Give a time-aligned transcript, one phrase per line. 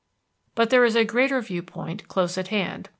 [0.55, 2.89] But there is a greater viewpoint close at hand.